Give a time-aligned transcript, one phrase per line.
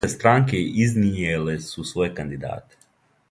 [0.01, 2.81] Друге странке изнијеле су своје кандидате.